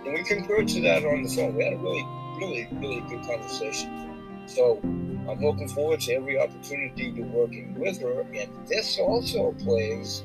and 0.04 0.14
we 0.14 0.22
compared 0.24 0.68
to 0.68 0.80
that 0.82 1.04
on 1.04 1.22
the 1.22 1.28
phone. 1.28 1.54
We 1.54 1.64
had 1.64 1.74
a 1.74 1.76
really 1.76 2.04
really, 2.36 2.68
really 2.72 3.00
good 3.00 3.22
conversation. 3.26 4.44
So 4.46 4.78
I'm 4.82 5.40
looking 5.40 5.68
forward 5.68 6.00
to 6.00 6.14
every 6.14 6.38
opportunity 6.38 7.12
to 7.12 7.22
working 7.22 7.74
with 7.78 8.00
her. 8.00 8.20
And 8.20 8.50
this 8.68 8.98
also 8.98 9.52
plays 9.52 10.22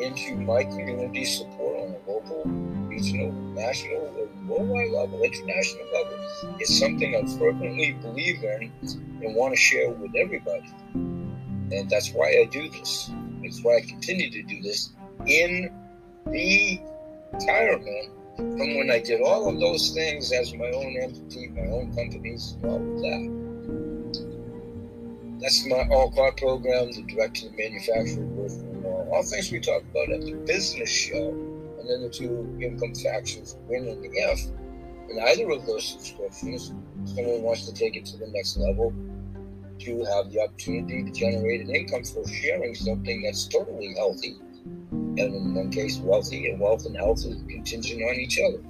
into 0.00 0.36
my 0.36 0.62
community 0.62 1.24
support 1.24 1.76
on 1.76 1.96
a 1.96 2.10
local, 2.10 2.44
regional, 2.86 3.32
national, 3.32 3.96
or 3.96 4.28
worldwide 4.46 4.90
level, 4.92 5.22
international 5.22 5.84
level. 5.92 6.56
It's 6.60 6.78
something 6.78 7.16
I 7.16 7.22
fervently 7.38 7.92
believe 8.00 8.44
in 8.44 8.72
and 9.22 9.34
want 9.34 9.54
to 9.54 9.60
share 9.60 9.90
with 9.90 10.12
everybody. 10.16 10.72
And 10.94 11.90
that's 11.90 12.12
why 12.12 12.28
I 12.28 12.48
do 12.50 12.68
this. 12.70 13.10
That's 13.42 13.62
why 13.62 13.78
I 13.78 13.80
continue 13.80 14.30
to 14.30 14.42
do 14.42 14.62
this 14.62 14.90
in 15.26 15.70
the 16.26 16.80
retirement 17.32 18.12
from 18.38 18.76
when 18.76 18.88
I 18.88 19.00
did 19.00 19.20
all 19.20 19.48
of 19.48 19.58
those 19.58 19.90
things 19.90 20.30
as 20.30 20.54
my 20.54 20.70
own 20.70 20.96
entity, 20.96 21.48
my 21.48 21.66
own 21.66 21.92
companies, 21.92 22.54
and 22.62 22.70
all 22.70 22.76
of 22.76 23.00
that. 23.02 23.38
That's 25.40 25.66
my 25.66 25.88
all 25.90 26.12
car 26.12 26.30
program, 26.32 26.92
the 26.92 27.02
direct 27.02 27.36
to 27.36 27.48
the 27.48 27.56
manufacturer 27.56 28.24
version, 28.36 28.82
all, 28.84 29.08
all 29.12 29.24
things 29.24 29.50
we 29.50 29.58
talk 29.58 29.82
about 29.90 30.10
at 30.10 30.20
the 30.20 30.34
business 30.46 30.88
show, 30.88 31.30
and 31.80 31.90
then 31.90 32.02
the 32.02 32.08
two 32.08 32.56
income 32.62 32.94
factions, 32.94 33.56
win 33.66 33.88
and 33.88 34.04
the 34.04 34.08
if. 34.08 34.40
In 35.10 35.18
either 35.20 35.50
of 35.50 35.66
those 35.66 35.84
subscriptions, 35.84 36.72
someone 37.06 37.42
wants 37.42 37.66
to 37.66 37.74
take 37.74 37.96
it 37.96 38.06
to 38.06 38.16
the 38.18 38.28
next 38.28 38.56
level, 38.56 38.94
you 39.78 40.04
have 40.04 40.30
the 40.30 40.40
opportunity 40.42 41.02
to 41.02 41.10
generate 41.10 41.62
an 41.62 41.74
income 41.74 42.04
for 42.04 42.24
sharing 42.28 42.74
something 42.74 43.22
that's 43.22 43.48
totally 43.48 43.94
healthy 43.96 44.36
and 45.20 45.34
in 45.34 45.54
one 45.54 45.70
case, 45.70 45.98
wealthy 45.98 46.50
and 46.50 46.60
wealth 46.60 46.86
and 46.86 46.96
health 46.96 47.18
is 47.24 47.36
contingent 47.48 48.02
on 48.02 48.14
each 48.14 48.38
other. 48.38 48.62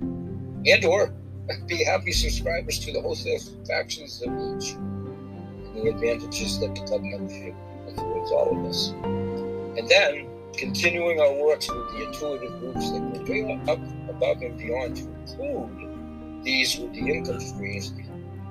And 0.00 0.84
or 0.84 1.12
be 1.66 1.84
happy 1.84 2.12
subscribers 2.12 2.78
to 2.80 2.92
the 2.92 3.00
wholesale 3.00 3.38
factions 3.66 4.22
of 4.22 4.28
each 4.28 4.72
and 4.72 5.76
the 5.76 5.90
advantages 5.90 6.60
that 6.60 6.74
the 6.74 6.82
club 6.82 7.02
membership 7.02 7.54
affords 7.88 8.30
all 8.32 8.58
of 8.58 8.66
us. 8.66 8.90
And 8.90 9.88
then 9.88 10.28
continuing 10.54 11.20
our 11.20 11.32
works 11.32 11.68
with 11.70 11.92
the 11.92 12.06
intuitive 12.06 12.60
groups 12.60 12.90
that 12.90 13.24
go 13.26 13.32
way 13.32 13.60
up 13.68 13.78
above 14.10 14.42
and 14.42 14.58
beyond 14.58 14.96
to 14.96 15.02
include 15.02 16.44
these 16.44 16.76
with 16.78 16.92
the 16.92 17.00
income 17.00 17.40
streams 17.40 17.92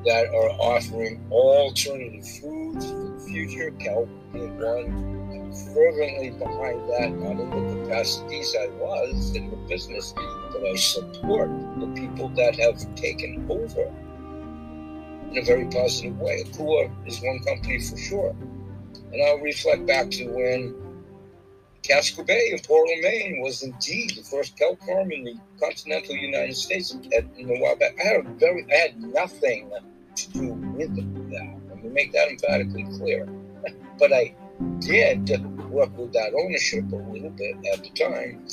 that 0.06 0.28
are 0.28 0.50
offering 0.60 1.26
alternative 1.32 2.28
foods 2.40 2.86
for 2.86 2.98
the 2.98 3.20
future, 3.28 3.72
kelp 3.72 4.10
being 4.34 4.58
one, 4.58 5.54
fervently 5.74 6.32
behind 6.32 6.80
that, 6.90 7.12
not 7.12 7.40
in 7.40 7.50
the 7.50 7.84
capacities 7.84 8.56
I 8.60 8.68
was 8.76 9.36
in 9.36 9.50
the 9.50 9.58
business, 9.68 10.14
but 10.16 10.66
I 10.66 10.76
support 10.76 11.50
the 11.80 11.88
people 11.96 12.30
that 12.30 12.56
have 12.56 12.96
taken 12.96 13.46
over 13.50 13.94
in 15.32 15.38
a 15.38 15.46
very 15.46 15.66
positive 15.66 16.20
way. 16.20 16.44
Akua 16.44 16.92
is 17.08 17.22
one 17.22 17.40
company 17.40 17.80
for 17.80 17.98
sure. 17.98 18.36
And 19.12 19.22
I'll 19.24 19.40
reflect 19.40 19.86
back 19.86 20.10
to 20.12 20.28
when 20.28 20.76
Casco 21.84 22.24
Bay 22.24 22.52
in 22.52 22.60
Portland, 22.60 23.02
Maine 23.02 23.42
was 23.42 23.64
indeed 23.64 24.12
the 24.16 24.24
first 24.24 24.58
kelp 24.58 24.80
farm 24.84 25.12
in 25.12 25.24
the 25.24 25.36
continental 25.60 26.16
United 26.16 26.56
States 26.56 26.96
at, 27.16 27.26
in 27.38 27.50
a 27.50 27.60
while 27.60 27.76
back. 27.76 27.98
I 28.00 28.08
had 28.08 28.26
a 28.26 28.30
very 28.30 28.66
I 28.72 28.76
had 28.76 29.02
nothing 29.02 29.72
to 30.16 30.30
do 30.32 30.54
with 30.54 30.96
that. 31.32 31.60
Let 31.70 31.84
me 31.84 31.90
make 31.90 32.12
that 32.14 32.30
emphatically 32.30 32.86
clear. 32.98 33.28
but 34.00 34.14
I 34.14 34.36
did 34.80 35.30
work 35.70 35.96
with 35.98 36.14
that 36.14 36.34
ownership 36.34 36.92
a 36.92 36.96
little 36.96 37.30
bit 37.32 37.56
at 37.74 37.84
the 37.84 37.90
time 37.92 38.46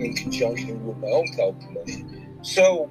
in 0.00 0.14
conjunction 0.14 0.84
with 0.86 0.96
my 0.98 1.08
own 1.08 1.26
promotion. 1.34 2.38
So 2.42 2.90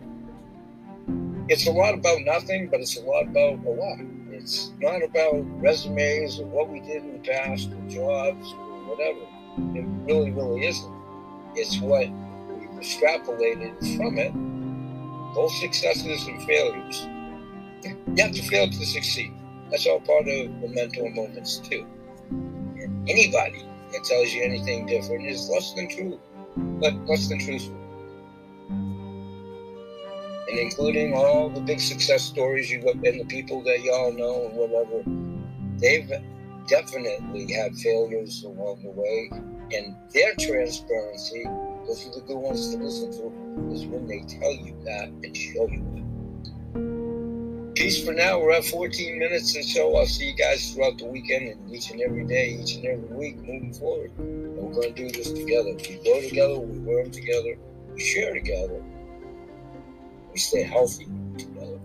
it's 1.48 1.68
a 1.68 1.72
lot 1.72 1.94
about 1.94 2.22
nothing, 2.22 2.70
but 2.70 2.80
it's 2.80 2.98
a 2.98 3.02
lot 3.02 3.24
about 3.24 3.66
a 3.66 3.70
lot. 3.70 4.00
It's 4.32 4.72
not 4.80 5.04
about 5.04 5.42
resumes 5.62 6.40
or 6.40 6.46
what 6.46 6.70
we 6.70 6.80
did 6.80 7.04
in 7.04 7.22
the 7.22 7.30
past 7.30 7.70
or 7.72 7.90
jobs 7.90 8.54
or 8.54 8.96
whatever. 8.96 9.20
It 9.78 9.86
really, 10.06 10.32
really 10.32 10.66
isn't. 10.66 10.94
It's 11.56 11.80
what 11.80 12.08
we've 12.08 12.70
extrapolated 12.80 13.98
from 13.98 14.18
it, 14.18 14.34
both 15.34 15.52
successes 15.54 16.26
and 16.28 16.42
failures. 16.44 17.08
You 17.84 18.24
have 18.24 18.34
to 18.34 18.42
fail 18.44 18.70
to 18.70 18.86
succeed. 18.86 19.34
That's 19.72 19.88
all 19.88 20.00
part 20.02 20.28
of 20.28 20.62
the 20.62 20.68
mentor 20.74 21.10
moments 21.12 21.58
too 21.58 21.86
anybody 23.10 23.66
that 23.92 24.04
tells 24.04 24.34
you 24.34 24.44
anything 24.44 24.86
different 24.86 25.26
is 25.26 25.50
less 25.50 25.74
than 25.74 25.90
true, 25.90 26.20
but 26.80 26.94
less 27.08 27.28
than 27.28 27.40
truthful. 27.40 27.76
And 30.50 30.60
including 30.60 31.14
all 31.14 31.50
the 31.50 31.62
big 31.62 31.80
success 31.80 32.24
stories 32.24 32.72
you 32.72 32.88
and 32.88 33.20
the 33.20 33.26
people 33.26 33.62
that 33.64 33.82
y'all 33.82 34.14
know 34.14 34.48
and 34.48 34.56
whatever, 34.56 35.04
they've 35.78 36.10
definitely 36.68 37.52
had 37.52 37.76
failures 37.76 38.44
along 38.44 38.82
the 38.84 38.92
way. 38.92 39.30
And 39.72 39.96
their 40.14 40.34
transparency, 40.40 41.44
those 41.86 42.08
are 42.08 42.20
the 42.20 42.22
good 42.28 42.38
ones 42.38 42.74
to 42.74 42.78
listen 42.82 43.12
to, 43.12 43.74
is 43.74 43.86
when 43.86 44.08
they 44.08 44.22
tell 44.22 44.52
you 44.52 44.76
that 44.86 45.10
and 45.10 45.38
show 45.38 45.68
you 45.68 45.86
it 45.98 46.09
peace 47.80 48.04
for 48.04 48.12
now. 48.12 48.38
We're 48.38 48.52
at 48.52 48.66
14 48.66 49.18
minutes, 49.18 49.56
and 49.56 49.64
so 49.64 49.96
I'll 49.96 50.06
see 50.06 50.32
you 50.32 50.36
guys 50.36 50.74
throughout 50.74 50.98
the 50.98 51.06
weekend 51.06 51.48
and 51.48 51.74
each 51.74 51.92
and 51.92 52.02
every 52.02 52.26
day, 52.26 52.60
each 52.62 52.76
and 52.76 52.86
every 52.86 53.16
week 53.16 53.38
moving 53.38 53.74
forward. 53.74 54.12
We're 54.18 54.74
going 54.74 54.94
to 54.94 55.04
do 55.04 55.10
this 55.10 55.32
together. 55.32 55.74
We 55.74 55.96
grow 56.04 56.22
together, 56.22 56.60
we 56.60 56.80
learn 56.80 57.10
together, 57.10 57.58
we 57.94 58.02
share 58.02 58.34
together, 58.34 58.84
we 60.30 60.38
stay 60.38 60.64
healthy 60.64 61.08
together. 61.38 61.80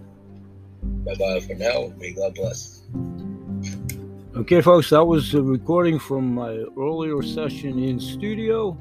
Bye 0.82 1.14
bye 1.14 1.40
for 1.40 1.54
now. 1.54 1.92
May 1.98 2.12
God 2.12 2.34
bless. 2.34 2.82
Okay, 4.36 4.62
folks, 4.62 4.90
that 4.90 5.04
was 5.04 5.32
a 5.34 5.42
recording 5.42 6.00
from 6.00 6.34
my 6.34 6.64
earlier 6.76 7.22
session 7.22 7.78
in 7.78 8.00
studio. 8.00 8.76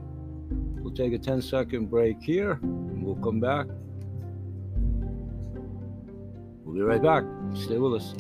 We'll 0.80 0.96
take 0.96 1.14
a 1.14 1.20
10 1.20 1.44
second 1.44 1.92
break 1.92 2.20
here 2.22 2.54
and 2.64 3.04
we'll 3.04 3.16
come 3.18 3.40
back 3.40 3.68
We'll 6.74 6.82
be 6.82 6.90
right 6.90 7.04
back. 7.04 7.24
Stay 7.54 7.78
with 7.78 8.02
us. 8.02 8.16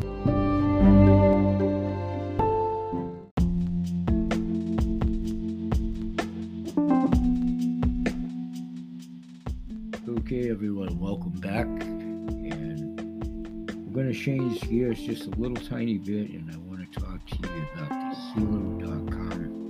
Okay, 10.07 10.51
everyone, 10.51 10.99
welcome 10.99 11.31
back. 11.39 11.65
And 11.65 12.99
we're 13.87 14.03
going 14.03 14.13
to 14.13 14.19
change 14.19 14.61
gears 14.69 15.01
just 15.01 15.25
a 15.25 15.31
little 15.31 15.57
tiny 15.57 15.97
bit, 15.97 16.29
and 16.29 16.51
I 16.53 16.57
want 16.57 16.93
to 16.93 16.99
talk 16.99 17.25
to 17.25 17.35
you 17.35 17.67
about 17.73 17.89
the 17.89 18.15
Healer.com 18.35 19.63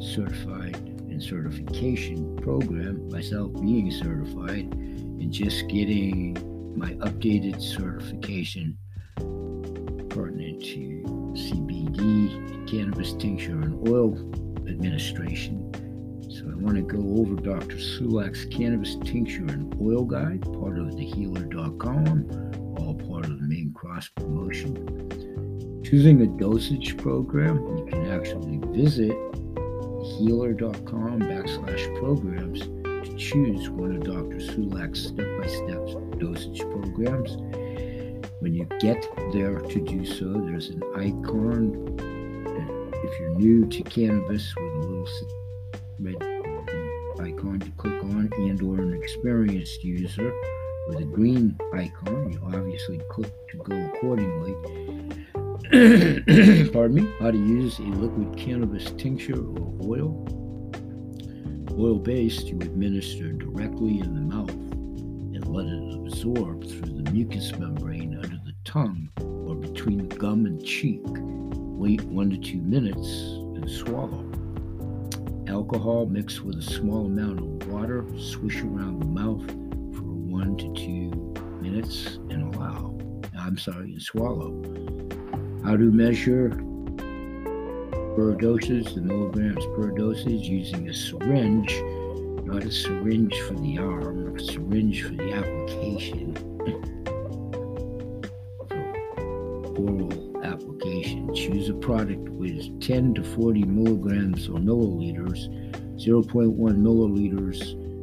certified 0.00 0.76
and 1.10 1.22
certification 1.22 2.36
program, 2.36 3.06
myself 3.10 3.52
being 3.60 3.90
certified 3.90 4.72
and 4.72 5.30
just 5.30 5.68
getting 5.68 6.47
my 6.78 6.92
updated 6.94 7.60
certification 7.60 8.78
pertinent 10.08 10.62
to 10.62 11.02
CBD, 11.34 12.68
cannabis 12.68 13.12
tincture, 13.14 13.60
and 13.60 13.88
oil 13.88 14.14
administration 14.68 15.72
So 16.30 16.44
I 16.50 16.54
want 16.54 16.76
to 16.76 16.82
go 16.82 17.20
over 17.20 17.34
Dr. 17.36 17.76
Sulak's 17.76 18.44
Cannabis 18.44 18.96
Tincture 19.04 19.46
and 19.46 19.74
Oil 19.80 20.04
Guide, 20.04 20.42
part 20.42 20.78
of 20.78 20.96
the 20.96 21.04
healer.com, 21.04 22.30
all 22.78 22.94
part 22.94 23.24
of 23.24 23.40
the 23.40 23.46
main 23.46 23.72
cross 23.74 24.08
promotion. 24.08 25.82
Choosing 25.84 26.20
a 26.22 26.26
dosage 26.26 26.96
program, 26.96 27.56
you 27.78 27.86
can 27.86 28.10
actually 28.10 28.58
visit 28.76 29.16
healer.com 30.18 31.20
backslash 31.22 31.98
programs 31.98 32.60
to 32.60 33.16
choose 33.16 33.70
one 33.70 33.96
of 33.96 34.04
Dr. 34.04 34.36
Sulak's 34.36 35.08
step 35.08 35.26
by 35.40 35.46
step 35.46 36.07
dosage 36.18 36.60
programs. 36.60 37.36
When 38.40 38.54
you 38.54 38.66
get 38.80 39.06
there 39.32 39.60
to 39.60 39.80
do 39.80 40.04
so, 40.04 40.32
there's 40.32 40.68
an 40.68 40.82
icon. 40.96 41.96
If 42.92 43.20
you're 43.20 43.34
new 43.34 43.66
to 43.66 43.82
cannabis 43.84 44.54
with 44.56 44.72
a 44.72 44.78
little 44.78 45.08
red 46.00 46.16
icon 47.20 47.60
to 47.60 47.70
click 47.72 48.02
on 48.04 48.30
and 48.36 48.62
or 48.62 48.80
an 48.80 48.94
experienced 48.94 49.82
user 49.82 50.32
with 50.88 50.98
a 51.00 51.04
green 51.04 51.56
icon. 51.74 52.32
You 52.32 52.40
obviously 52.44 53.00
click 53.08 53.30
to 53.48 53.56
go 53.58 53.76
accordingly. 53.86 54.54
Pardon 56.72 56.94
me. 56.94 57.12
How 57.20 57.30
to 57.30 57.38
use 57.38 57.78
a 57.78 57.82
liquid 57.82 58.36
cannabis 58.36 58.90
tincture 58.92 59.40
or 59.40 59.74
oil. 59.82 60.26
Oil 61.72 61.98
based, 61.98 62.46
you 62.46 62.58
administer 62.60 63.32
directly 63.32 64.00
in 64.00 64.14
the 64.14 64.20
mouth 64.20 64.67
and 65.48 65.56
let 65.56 65.66
it 65.66 65.94
absorb 65.94 66.62
through 66.64 67.02
the 67.02 67.10
mucous 67.10 67.52
membrane 67.58 68.14
under 68.16 68.36
the 68.44 68.54
tongue 68.64 69.08
or 69.46 69.54
between 69.54 70.08
the 70.08 70.16
gum 70.16 70.46
and 70.46 70.64
cheek. 70.64 71.00
Wait 71.04 72.02
one 72.04 72.30
to 72.30 72.36
two 72.36 72.60
minutes 72.60 73.08
and 73.56 73.68
swallow. 73.70 74.24
Alcohol 75.46 76.06
mixed 76.06 76.44
with 76.44 76.58
a 76.58 76.62
small 76.62 77.06
amount 77.06 77.38
of 77.38 77.72
water, 77.72 78.04
swish 78.18 78.60
around 78.60 79.00
the 79.00 79.06
mouth 79.06 79.46
for 79.96 80.02
one 80.02 80.56
to 80.58 80.72
two 80.74 81.10
minutes 81.62 82.18
and 82.30 82.54
allow. 82.54 82.98
I'm 83.38 83.56
sorry, 83.56 83.92
and 83.92 84.02
swallow. 84.02 84.50
How 85.64 85.76
to 85.76 85.90
measure 85.90 86.50
per 88.16 88.34
dosage, 88.34 88.94
the 88.94 89.00
milligrams 89.00 89.64
per 89.76 89.92
dosage 89.92 90.48
using 90.48 90.88
a 90.88 90.94
syringe, 90.94 91.72
not 92.48 92.64
a 92.64 92.72
syringe 92.72 93.38
for 93.42 93.54
the 93.54 93.78
arm, 93.78 94.34
a 94.34 94.40
syringe 94.40 95.02
for 95.02 95.14
the 95.14 95.32
application. 95.34 96.34
oral 99.76 100.44
application. 100.44 101.32
Choose 101.34 101.68
a 101.68 101.74
product 101.74 102.26
with 102.30 102.80
10 102.80 103.14
to 103.14 103.22
40 103.22 103.64
milligrams 103.64 104.48
or 104.48 104.54
milliliters. 104.54 105.48
0.1 105.96 106.56
milliliters 106.56 107.60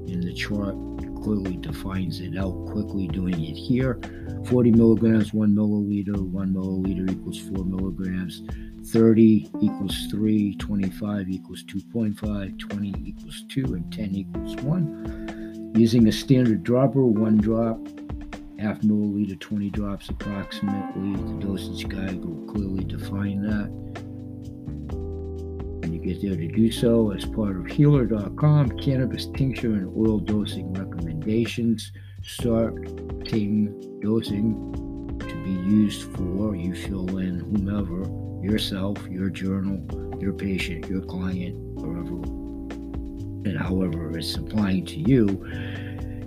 in 0.09 0.21
the 0.21 0.33
chart 0.33 0.75
clearly 1.23 1.57
defines 1.57 2.19
it 2.19 2.37
out 2.37 2.53
quickly 2.67 3.07
doing 3.07 3.33
it 3.33 3.55
here 3.55 3.99
40 4.47 4.71
milligrams 4.71 5.33
1 5.33 5.55
milliliter 5.55 6.21
1 6.29 6.53
milliliter 6.53 7.09
equals 7.09 7.39
4 7.39 7.65
milligrams 7.65 8.43
30 8.91 9.49
equals 9.61 10.07
3 10.11 10.55
25 10.55 11.29
equals 11.29 11.63
2.5 11.63 12.59
20 12.59 12.93
equals 13.03 13.43
2 13.49 13.65
and 13.73 13.93
10 13.93 14.15
equals 14.15 14.55
1 14.57 15.73
using 15.75 16.07
a 16.07 16.11
standard 16.11 16.63
dropper 16.63 17.05
one 17.05 17.37
drop 17.37 17.79
half 18.59 18.79
milliliter, 18.81 19.39
20 19.39 19.69
drops 19.69 20.09
approximately. 20.09 21.15
The 21.15 21.45
dosage 21.45 21.87
guide 21.87 22.23
will 22.23 22.51
clearly 22.51 22.83
define 22.83 23.41
that. 23.43 23.69
When 25.81 25.93
you 25.93 25.99
get 25.99 26.21
there 26.21 26.35
to 26.35 26.47
do 26.47 26.71
so, 26.71 27.11
as 27.11 27.25
part 27.25 27.57
of 27.57 27.67
healer.com, 27.67 28.79
cannabis 28.79 29.27
tincture 29.27 29.73
and 29.73 29.87
oil 29.95 30.19
dosing 30.19 30.73
recommendations, 30.73 31.91
Start, 32.23 32.73
starting 32.73 33.99
dosing 34.01 34.73
to 35.19 35.35
be 35.43 35.51
used 35.51 36.11
for, 36.13 36.55
you 36.55 36.73
fill 36.73 37.19
in 37.19 37.39
whomever, 37.39 38.03
yourself, 38.45 38.97
your 39.07 39.29
journal, 39.29 39.81
your 40.21 40.33
patient, 40.33 40.87
your 40.87 41.01
client, 41.01 41.55
wherever, 41.75 42.15
and 43.49 43.57
however 43.57 44.17
it's 44.17 44.35
applying 44.35 44.85
to 44.85 44.97
you 44.97 45.25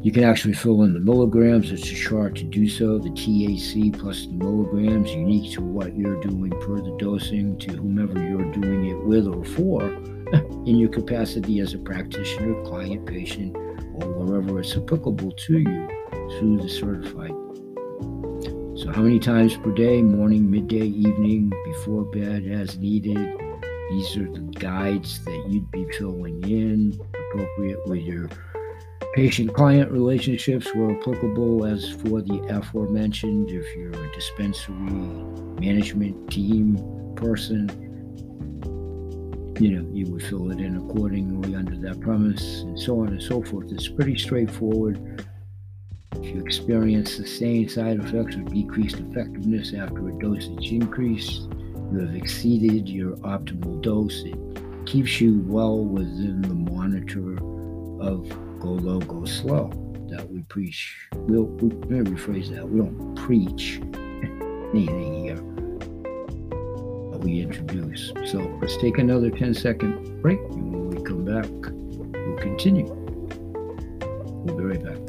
you 0.01 0.13
can 0.13 0.23
actually 0.23 0.55
fill 0.55 0.85
in 0.85 0.95
the 0.95 1.01
milligrams. 1.01 1.73
It's 1.73 1.91
a 1.91 1.95
chart 1.95 2.37
to 2.37 2.45
do 2.45 2.69
so. 2.69 2.99
The 2.99 3.11
TAC 3.11 4.01
plus 4.01 4.27
the 4.27 4.33
milligrams, 4.33 5.11
unique 5.11 5.53
to 5.55 5.61
what 5.61 5.97
you're 5.97 6.21
doing 6.21 6.51
per 6.51 6.77
the 6.77 6.97
dosing, 6.99 7.59
to 7.59 7.73
whomever 7.77 8.15
you're 8.23 8.51
doing 8.53 8.87
it 8.87 9.05
with 9.05 9.27
or 9.27 9.45
for, 9.45 9.83
in 10.67 10.77
your 10.77 10.89
capacity 10.89 11.59
as 11.61 11.75
a 11.75 11.79
practitioner, 11.79 12.63
client, 12.63 13.07
patient, 13.07 13.57
or 13.57 14.13
wherever 14.13 14.61
it's 14.61 14.77
applicable 14.77 15.33
to 15.33 15.59
you 15.59 15.89
through 16.39 16.59
the 16.63 16.69
certified. 16.69 17.33
So, 18.79 18.93
how 18.93 19.03
many 19.03 19.19
times 19.19 19.57
per 19.57 19.73
day, 19.73 20.03
morning, 20.03 20.51
midday, 20.51 20.87
evening, 20.87 21.53
before 21.65 22.05
bed, 22.05 22.47
as 22.47 22.79
needed? 22.79 23.17
These 23.91 24.17
are 24.17 24.31
the 24.31 24.49
guides 24.59 25.25
that 25.25 25.47
you'd 25.49 25.71
be 25.73 25.85
filling 25.99 26.43
in, 26.45 26.99
appropriate 27.33 27.87
with 27.89 28.03
your 28.03 28.29
Patient 29.15 29.53
client 29.53 29.91
relationships 29.91 30.73
were 30.77 30.97
applicable 30.97 31.65
as 31.65 31.91
for 31.91 32.23
the 32.23 32.39
aforementioned. 32.51 33.51
If 33.51 33.67
you're 33.75 33.91
a 33.91 34.15
dispensary 34.15 34.77
management 34.77 36.31
team 36.31 36.77
person, 37.17 37.69
you 39.59 39.71
know, 39.71 39.91
you 39.93 40.07
would 40.13 40.23
fill 40.23 40.53
it 40.53 40.61
in 40.61 40.77
accordingly 40.77 41.57
under 41.57 41.77
that 41.79 42.01
premise 42.01 42.61
and 42.61 42.79
so 42.79 43.01
on 43.01 43.09
and 43.09 43.21
so 43.21 43.43
forth. 43.43 43.73
It's 43.73 43.89
pretty 43.89 44.17
straightforward. 44.17 45.27
If 46.23 46.35
you 46.35 46.41
experience 46.41 47.13
sustained 47.13 47.71
side 47.71 47.99
effects 47.99 48.37
or 48.37 48.43
decreased 48.43 48.97
effectiveness 48.97 49.75
after 49.75 50.09
a 50.09 50.13
dosage 50.19 50.73
increase, 50.73 51.47
you 51.93 52.01
have 52.01 52.15
exceeded 52.15 52.89
your 52.89 53.17
optimal 53.19 53.81
dose. 53.81 54.23
It 54.25 54.87
keeps 54.87 55.21
you 55.21 55.43
well 55.47 55.79
within 55.79 56.43
the 56.43 56.55
monitor 56.55 57.35
of 58.03 58.29
go 58.61 58.71
low, 58.71 59.01
go 59.01 59.25
slow 59.25 59.71
that 60.11 60.29
we 60.31 60.43
preach. 60.43 60.97
We'll, 61.13 61.45
we, 61.45 61.71
let 61.71 61.91
me 61.91 62.11
rephrase 62.11 62.55
that. 62.55 62.69
We 62.69 62.81
don't 62.81 63.15
preach 63.15 63.79
anything 64.75 65.25
here 65.25 65.49
we 67.19 67.41
introduce. 67.41 68.13
So 68.31 68.39
let's 68.61 68.77
take 68.79 68.99
another 68.99 69.31
10 69.31 69.55
second 69.55 70.23
break. 70.23 70.39
And 70.39 70.73
when 70.73 70.91
we 70.91 71.03
come 71.03 71.25
back, 71.25 71.47
we'll 71.51 72.39
continue. 72.39 72.87
We'll 74.45 74.57
be 74.57 74.65
right 74.65 74.83
back. 74.83 75.08